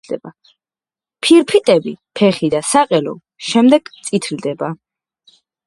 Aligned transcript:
ფირფიტები, 1.27 1.93
ფეხი 2.21 2.51
და 2.55 2.63
საყელო 2.71 3.15
შემდეგ 3.51 3.95
წითლდება. 4.09 4.75